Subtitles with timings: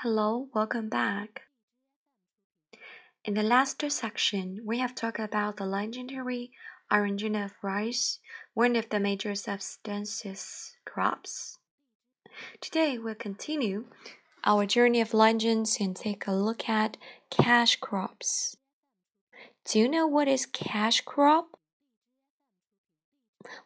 [0.00, 1.44] Hello, welcome back.
[3.24, 6.50] In the last section, we have talked about the legendary
[6.92, 8.18] origin of rice,
[8.52, 11.56] one of the major subsistence crops.
[12.60, 13.86] Today, we'll continue
[14.44, 16.98] our journey of legends and take a look at
[17.30, 18.54] cash crops.
[19.64, 21.58] Do you know what is cash crop?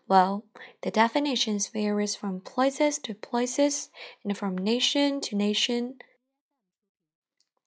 [0.07, 0.45] Well,
[0.83, 3.91] the definitions varies from places to places
[4.23, 5.97] and from nation to nation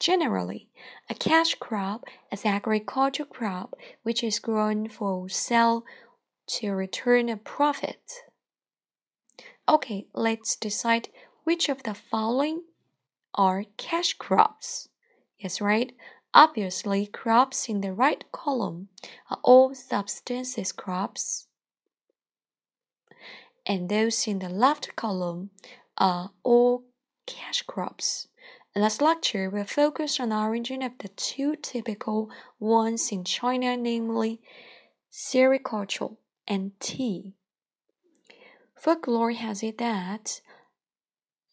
[0.03, 0.67] Generally,
[1.09, 5.85] a cash crop is agricultural crop which is grown for sale
[6.45, 8.11] to return a profit.
[9.65, 11.07] Okay, let's decide
[11.45, 12.63] which of the following
[13.33, 14.89] are cash crops.
[15.39, 15.93] Yes, right.
[16.33, 18.89] Obviously, crops in the right column
[19.29, 21.47] are all subsistence crops,
[23.65, 25.51] and those in the left column
[25.97, 26.83] are all
[27.25, 28.27] cash crops.
[28.75, 33.77] In this lecture, we'll focus on the origin of the two typical ones in China,
[33.77, 34.41] namely
[35.11, 37.33] sericulture and tea.
[38.75, 40.41] Folklore has it that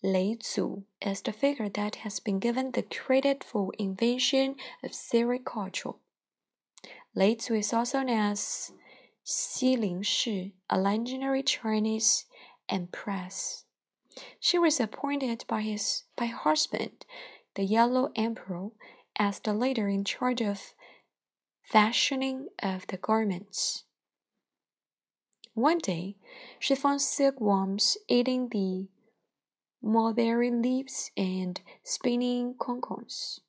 [0.02, 5.96] Lei Zu is the figure that has been given the credit for invention of sericulture.
[7.14, 8.72] Lei Zu is also known as
[9.26, 12.24] Xi Ling Shi, a legendary Chinese
[12.70, 13.66] empress.
[14.40, 17.06] She was appointed by his by husband,
[17.54, 18.70] the Yellow Emperor,
[19.16, 20.74] as the leader in charge of
[21.62, 23.84] fashioning of the garments.
[25.54, 26.16] One day,
[26.58, 28.88] she found silkworms eating the
[29.82, 33.40] mulberry leaves and spinning cocoons.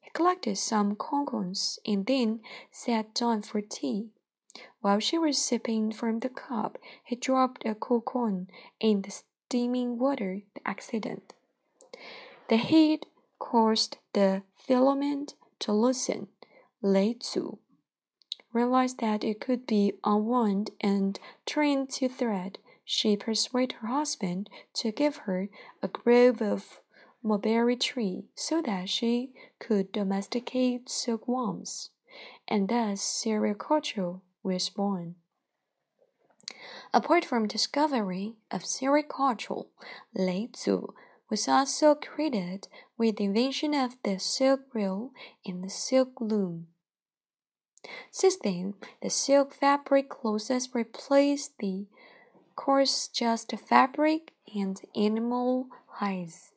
[0.00, 2.40] He collected some cocoons and then
[2.72, 4.10] sat down for tea.
[4.80, 8.48] While she was sipping from the cup, he dropped a cocoon
[8.80, 11.34] in the steaming water the accident.
[12.48, 13.06] The heat
[13.40, 16.28] caused the filament to loosen.
[16.80, 17.58] Lei Zu
[18.52, 22.58] realized that it could be unwound and turned to thread.
[22.84, 25.48] She persuaded her husband to give her
[25.82, 26.80] a grove of
[27.20, 31.90] mulberry tree so that she could domesticate silkworms,
[32.46, 35.16] and thus sericulture was born.
[36.92, 39.66] Apart from discovery of sericulture,
[40.14, 40.94] Lei Zu
[41.28, 42.68] was also credited
[42.98, 45.12] with the invention of the silk reel
[45.46, 46.66] and the silk loom.
[48.10, 51.86] Since then, the silk fabric clothes replaced the
[52.56, 56.52] coarse jute fabric and animal hides.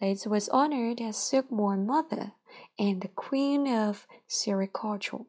[0.00, 2.32] Lei Zu was honored as silkworm mother
[2.78, 5.26] and the queen of sericulture.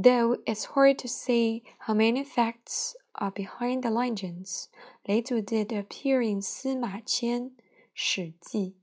[0.00, 4.68] Though it's hard to say how many facts are behind the legends,
[5.10, 7.50] Zu did appear in Sima Qian,
[7.94, 8.76] Shi Ji,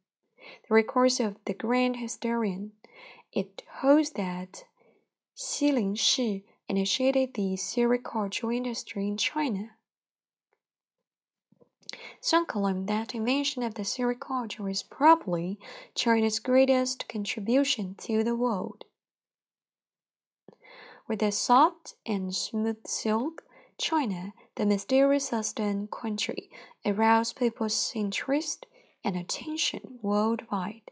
[0.67, 2.73] the records of the grand historian.
[3.31, 4.65] It holds that
[5.37, 9.77] Xi Ling Shi initiated the sericulture industry in China.
[12.19, 15.59] Some claim that invention of the sericulture is probably
[15.95, 18.83] China's greatest contribution to the world.
[21.07, 23.45] With its soft and smooth silk,
[23.77, 26.49] China, the mysterious southern country,
[26.85, 28.65] aroused people's interest
[29.03, 30.91] and attention worldwide.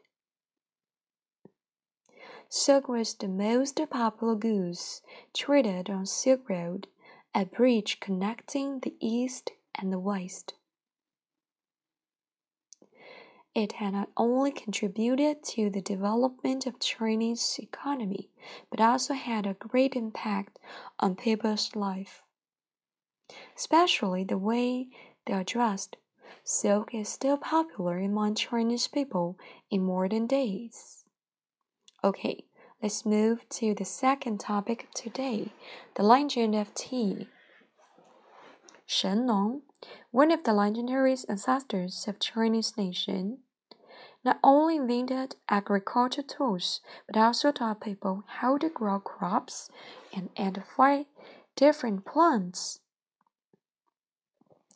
[2.48, 5.02] Silk was the most popular goods
[5.34, 6.88] traded on Silk Road,
[7.34, 10.54] a bridge connecting the East and the West.
[13.56, 18.32] It had not only contributed to the development of Chinese economy,
[18.72, 20.58] but also had a great impact
[21.00, 22.24] on people's life.
[23.56, 24.88] Especially the way
[25.26, 25.98] they are dressed.
[26.44, 29.38] Silk is still popular among Chinese people
[29.70, 31.06] in modern days.
[32.04, 32.46] Okay,
[32.82, 35.52] let's move to the second topic today
[35.94, 37.28] the legend of tea.
[38.88, 39.62] Shen Nong
[40.12, 43.40] one of the legendary ancestors of Chinese nation,
[44.25, 49.71] not only invented agricultural tools, but also taught people how to grow crops
[50.15, 51.05] and identify
[51.57, 52.81] different plants.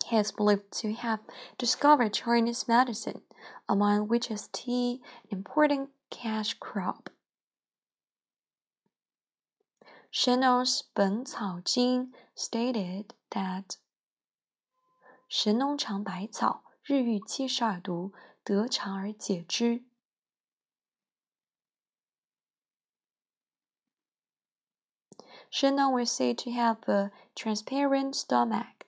[0.06, 1.20] He is believed to have
[1.58, 3.22] discovered Chinese medicine,
[3.68, 5.00] among which is tea,
[5.30, 7.10] an important cash crop.
[10.10, 13.76] Shen Nong's Ben Cao Jing stated that
[15.28, 18.12] 神农尝百草，日遇七十二毒，
[18.47, 19.83] 得偿而解之。
[25.49, 28.85] Shen Nong was said to have a transparent stomach.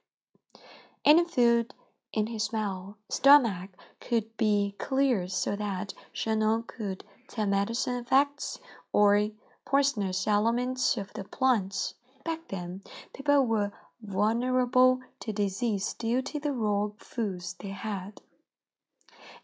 [1.03, 1.73] Any food
[2.13, 8.59] in his mouth, stomach could be cleared so that Shen Nong could tell medicine effects
[8.93, 9.31] or
[9.65, 11.95] poisonous elements of the plants.
[12.23, 12.81] Back then,
[13.13, 18.21] people were vulnerable to disease due to the raw foods they had.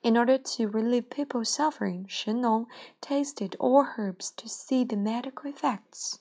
[0.01, 2.67] In order to relieve people's suffering, Shen Nong
[3.01, 6.19] tasted all herbs to see the medical effects.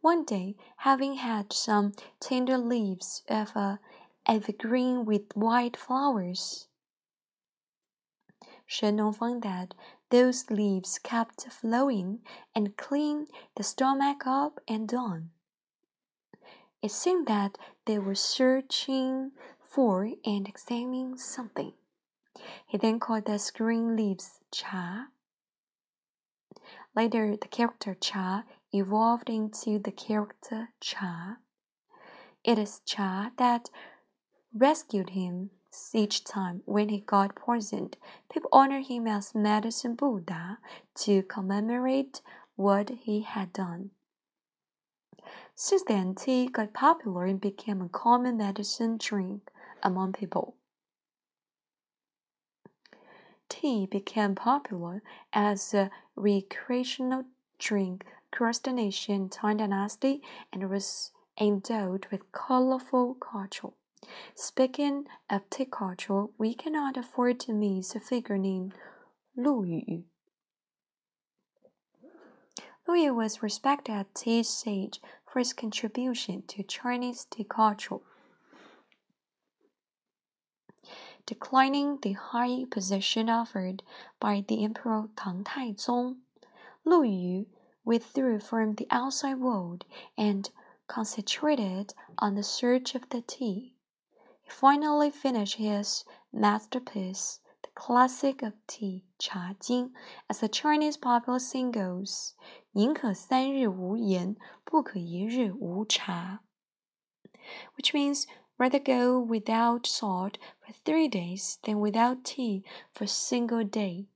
[0.00, 3.80] One day, having had some tender leaves of a
[4.26, 6.68] evergreen with white flowers,
[8.66, 9.74] Shen Nong found that
[10.10, 12.24] those leaves kept flowing
[12.54, 15.30] and cleaned the stomach up and down.
[16.86, 21.72] It seemed that they were searching for and examining something.
[22.64, 25.08] He then called the green leaves cha.
[26.94, 31.38] Later, the character cha evolved into the character cha.
[32.44, 33.68] It is cha that
[34.54, 35.50] rescued him
[35.92, 37.96] each time when he got poisoned.
[38.30, 40.58] People honor him as Medicine Buddha
[40.98, 42.22] to commemorate
[42.54, 43.90] what he had done.
[45.54, 49.50] Since then, tea got popular and became a common medicine drink
[49.82, 50.56] among people.
[53.48, 55.02] Tea became popular
[55.32, 57.24] as a recreational
[57.58, 63.70] drink across the nation Tang Dynasty and was endowed with colorful culture.
[64.34, 68.74] Speaking of tea culture, we cannot afford to miss a figure named
[69.36, 70.04] Lu Yu.
[72.88, 77.98] Lu Yu was respected as tea sage for his contribution to Chinese tea culture.
[81.26, 83.82] Declining the high position offered
[84.20, 86.18] by the Emperor Tang Taizong,
[86.84, 87.46] Lu Yu
[87.84, 89.84] withdrew from the outside world
[90.16, 90.50] and
[90.86, 93.74] concentrated on the search of the tea.
[94.42, 99.92] He finally finished his masterpiece, the classic of tea, Cha Jing,
[100.30, 102.34] as the Chinese popular saying goes,
[102.75, 106.41] 宁可三日无盐，不可一日无茶.
[107.75, 108.25] Which means
[108.57, 112.63] rather go without salt for three days than without tea
[112.93, 114.07] for a single day.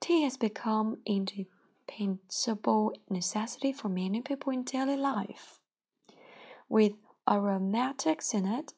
[0.00, 5.60] Tea has become indispensable necessity for many people in daily life.
[6.68, 6.94] With
[7.28, 8.74] aromatics in it,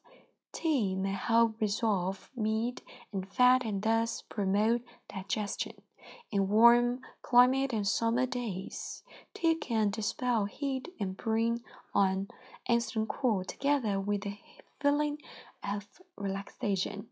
[0.53, 2.81] tea may help resolve meat
[3.11, 5.81] and fat and thus promote digestion.
[6.30, 9.02] In warm climate and summer days,
[9.34, 11.62] tea can dispel heat and bring
[11.94, 12.28] on
[12.68, 14.38] instant cool together with the
[14.80, 15.18] feeling
[15.62, 17.08] of relaxation.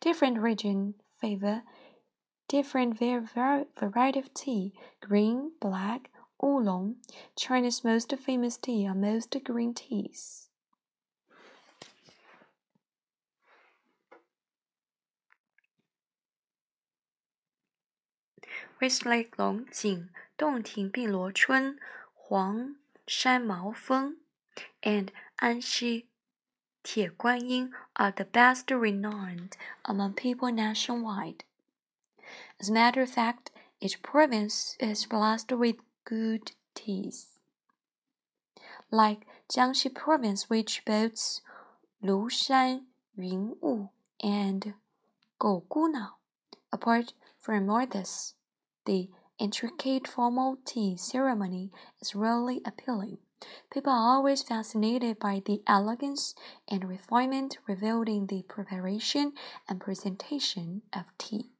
[0.00, 1.62] Different regions favor
[2.48, 6.10] different variety of tea green, black,
[6.42, 6.96] oolong.
[7.36, 10.48] China's most famous tea are most green teas.
[18.83, 21.77] 威斯雷龙井、洞庭碧螺春、
[22.13, 22.75] 黄
[23.05, 24.17] 山毛峰
[24.81, 26.07] and 安溪
[26.83, 29.53] 铁观音 are the best renowned
[29.83, 31.43] among people nationwide.
[32.59, 37.39] As a matter of fact, each province is blessed with good teas.
[38.91, 41.41] Like Jiangxi province, which boasts
[42.03, 42.85] Lushan,
[43.17, 43.89] Yunwu,
[44.21, 44.73] and
[45.39, 46.11] Gougunao.
[46.71, 48.35] Apart from all this,
[48.86, 53.18] the intricate formal tea ceremony is really appealing.
[53.70, 56.34] People are always fascinated by the elegance
[56.68, 59.32] and refinement revealed in the preparation
[59.68, 61.50] and presentation of tea.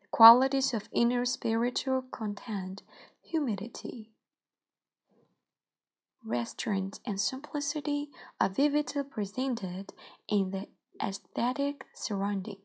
[0.00, 2.82] The qualities of inner spiritual content,
[3.22, 4.10] humidity,
[6.24, 8.08] restraint, and simplicity
[8.40, 9.92] are vividly presented
[10.28, 10.66] in the
[11.02, 12.63] aesthetic surrounding.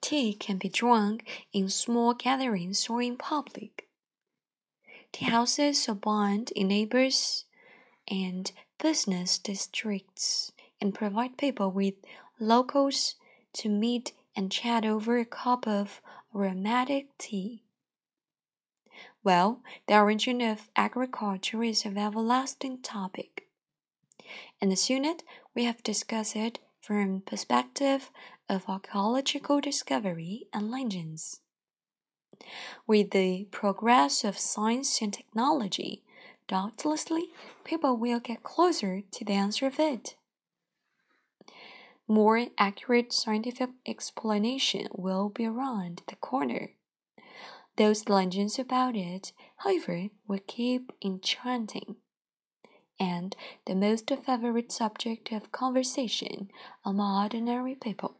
[0.00, 3.88] Tea can be drunk in small gatherings or in public.
[5.12, 7.44] Tea houses abound in neighbors
[8.08, 11.94] and business districts and provide people with
[12.38, 13.16] locals
[13.52, 16.00] to meet and chat over a cup of
[16.34, 17.62] aromatic tea.
[19.22, 23.48] Well, the origin of agriculture is an everlasting topic.
[24.60, 25.22] In this unit,
[25.54, 28.10] we have discussed it from perspective
[28.50, 31.40] of archaeological discovery and legends.
[32.86, 36.02] With the progress of science and technology,
[36.48, 37.30] doubtlessly
[37.64, 40.16] people will get closer to the answer of it.
[42.08, 46.72] More accurate scientific explanation will be around the corner.
[47.76, 51.96] Those legends about it, however, will keep enchanting.
[53.00, 53.34] and
[53.66, 56.50] the most favorite subject of conversation
[56.84, 58.19] among ordinary people.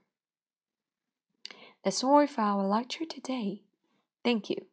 [1.82, 3.62] That's all for our lecture today.
[4.22, 4.69] Thank you.